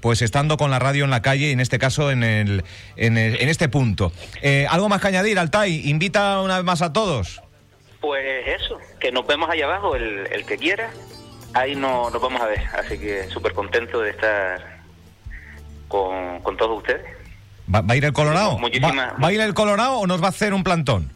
pues 0.00 0.22
estando 0.22 0.56
con 0.56 0.70
la 0.70 0.78
radio 0.78 1.04
en 1.04 1.10
la 1.10 1.22
calle 1.22 1.48
y 1.48 1.52
en 1.52 1.60
este 1.60 1.78
caso 1.78 2.10
en, 2.10 2.22
el, 2.24 2.64
en, 2.96 3.18
el- 3.18 3.40
en 3.40 3.48
este 3.48 3.68
punto. 3.68 4.12
Eh, 4.42 4.66
¿Algo 4.70 4.88
más 4.88 5.00
que 5.00 5.08
añadir, 5.08 5.38
Altai? 5.38 5.88
Invita 5.88 6.40
una 6.40 6.56
vez 6.56 6.64
más 6.64 6.82
a 6.82 6.92
todos. 6.92 7.42
Pues 8.00 8.24
eso, 8.46 8.78
que 8.98 9.12
nos 9.12 9.26
vemos 9.26 9.50
allá 9.50 9.66
abajo, 9.66 9.94
el, 9.94 10.26
el 10.32 10.44
que 10.46 10.56
quiera, 10.56 10.90
ahí 11.52 11.74
no, 11.76 12.08
nos 12.10 12.22
vamos 12.22 12.40
a 12.40 12.46
ver. 12.46 12.60
Así 12.78 12.98
que 12.98 13.28
súper 13.28 13.52
contento 13.52 14.00
de 14.00 14.10
estar 14.10 14.80
con, 15.88 16.40
con 16.40 16.56
todos 16.56 16.78
ustedes. 16.78 17.02
¿Va, 17.72 17.82
va 17.82 17.94
a 17.94 17.96
ir 17.96 18.04
el 18.04 18.12
Colorado? 18.12 18.58
Muchísimas- 18.58 18.96
¿Va, 18.96 19.12
va 19.22 19.28
a 19.28 19.32
ir 19.32 19.40
el 19.40 19.54
Colorado 19.54 19.98
o 19.98 20.06
nos 20.06 20.22
va 20.22 20.26
a 20.26 20.30
hacer 20.30 20.54
un 20.54 20.64
plantón? 20.64 21.12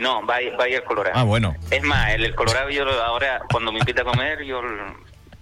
No, 0.00 0.24
va, 0.26 0.36
a 0.36 0.42
ir- 0.42 0.58
va 0.58 0.64
a 0.64 0.68
ir 0.68 0.76
al 0.76 0.84
Colorado. 0.84 1.16
Ah, 1.18 1.24
bueno. 1.24 1.56
Es 1.70 1.82
más, 1.82 2.10
el, 2.14 2.24
el 2.24 2.34
Colorado 2.34 2.70
yo 2.70 2.84
ahora, 3.04 3.40
cuando 3.50 3.72
me 3.72 3.80
invita 3.80 4.02
a 4.02 4.04
comer, 4.04 4.42
yo 4.44 4.62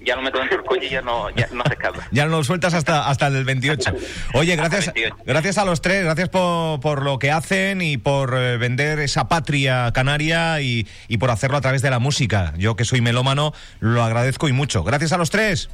ya 0.07 0.17
lo 0.17 0.23
meto 0.23 0.39
dentro 0.39 0.57
del 0.57 0.67
coche 0.67 0.87
y 0.87 0.91
ya 0.91 1.03
no, 1.03 1.29
ya 1.31 1.49
no 1.53 1.63
se 1.67 1.73
escapa. 1.75 2.07
Ya 2.13 2.25
no 2.27 2.31
lo 2.39 2.45
sueltas 2.45 2.73
hasta, 2.75 3.09
hasta 3.09 3.27
el 3.27 3.45
28. 3.45 3.93
Oye, 4.35 4.57
gracias, 4.57 4.89
Hasta 4.89 4.99
el 4.99 5.05
28. 5.11 5.25
gracias 5.27 5.59
a 5.59 5.65
los 5.65 5.81
tres, 5.83 6.05
gracias 6.05 6.29
por, 6.29 6.81
por 6.81 7.03
lo 7.03 7.19
que 7.19 7.31
hacen 7.31 7.83
y 7.83 7.99
por 7.99 8.35
eh, 8.37 8.57
vender 8.57 9.01
esa 9.01 9.29
patria 9.29 9.91
canaria 9.93 10.61
y, 10.61 10.87
y 11.09 11.19
por 11.19 11.31
hacerlo 11.31 11.57
a 11.57 11.61
través 11.61 11.83
de 11.83 11.91
la 11.91 11.99
música. 11.99 12.55
Yo 12.57 12.77
que 12.77 12.85
soy 12.85 13.01
melómano 13.01 13.53
lo 13.81 14.03
agradezco 14.03 14.49
y 14.49 14.53
mucho. 14.53 14.85
Gracias 14.85 15.13
a 15.13 15.19
los 15.19 15.31
tres. 15.31 15.69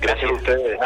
Gracias 0.00 0.30
a 0.30 0.34
ustedes. 0.34 0.78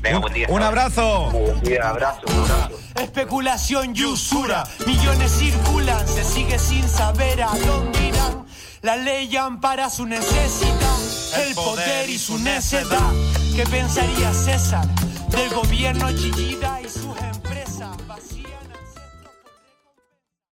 Venga, 0.00 0.16
Un, 0.16 0.22
buen 0.22 0.32
día. 0.34 0.46
un 0.48 0.62
abrazo. 0.62 1.30
Buen 1.30 1.60
día, 1.60 1.88
abrazo, 1.88 2.20
un 2.28 2.50
abrazo. 2.50 2.78
Especulación 3.02 3.92
y 3.94 4.04
usura, 4.04 4.64
millones 4.86 5.32
circulan, 5.32 6.06
se 6.08 6.24
sigue 6.24 6.58
sin 6.58 6.88
saber 6.88 7.42
a 7.42 7.48
dónde 7.66 7.98
irán. 8.06 8.46
La 8.82 8.96
ley 8.96 9.36
ampara 9.36 9.90
su 9.90 10.06
necesidad, 10.06 10.96
el 11.36 11.54
poder 11.54 12.08
y 12.10 12.18
su 12.18 12.38
necedad. 12.38 13.12
¿Qué 13.54 13.64
pensaría 13.64 14.32
César 14.32 14.86
del 15.28 15.50
gobierno 15.50 16.10
Chillida 16.12 16.80
y 16.82 16.88
su 16.88 17.14